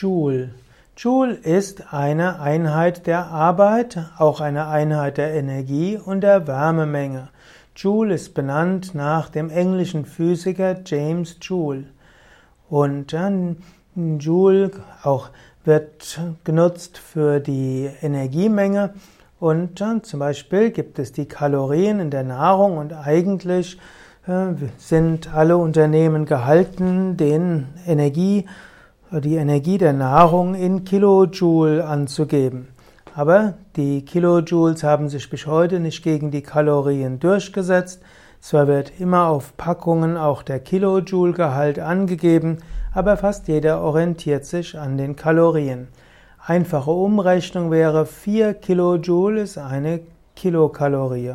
[0.00, 0.50] Joule.
[0.96, 7.30] Joule ist eine Einheit der Arbeit, auch eine Einheit der Energie und der Wärmemenge.
[7.74, 11.86] Joule ist benannt nach dem englischen Physiker James Joule.
[12.70, 13.12] Und
[13.96, 14.70] Joule
[15.02, 15.30] auch
[15.64, 18.94] wird genutzt für die Energiemenge
[19.40, 23.80] und zum Beispiel gibt es die Kalorien in der Nahrung und eigentlich
[24.28, 28.46] äh, sind alle Unternehmen gehalten, den Energie
[29.10, 32.68] die Energie der Nahrung in Kilojoule anzugeben.
[33.14, 38.02] Aber die Kilojoules haben sich bis heute nicht gegen die Kalorien durchgesetzt.
[38.40, 42.58] Zwar wird immer auf Packungen auch der Kilojoule-Gehalt angegeben,
[42.94, 45.88] aber fast jeder orientiert sich an den Kalorien.
[46.46, 50.00] Einfache Umrechnung wäre 4 Kilojoule ist eine
[50.36, 51.34] Kilokalorie.